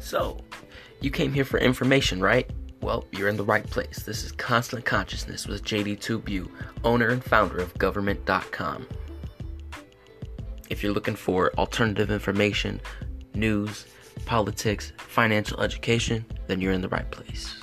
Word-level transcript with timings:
So, 0.00 0.38
you 1.00 1.10
came 1.10 1.32
here 1.32 1.44
for 1.44 1.58
information, 1.58 2.20
right? 2.20 2.50
Well, 2.80 3.04
you're 3.12 3.28
in 3.28 3.36
the 3.36 3.44
right 3.44 3.64
place. 3.64 4.00
This 4.00 4.24
is 4.24 4.32
Constant 4.32 4.84
Consciousness 4.84 5.46
with 5.46 5.62
JD2Bu, 5.62 6.50
owner 6.82 7.08
and 7.10 7.22
founder 7.22 7.58
of 7.58 7.76
Government.com. 7.78 8.86
If 10.70 10.82
you're 10.82 10.94
looking 10.94 11.16
for 11.16 11.52
alternative 11.58 12.10
information, 12.10 12.80
news, 13.34 13.86
politics, 14.24 14.92
financial 14.96 15.60
education, 15.60 16.24
then 16.46 16.60
you're 16.60 16.72
in 16.72 16.80
the 16.80 16.88
right 16.88 17.10
place. 17.10 17.54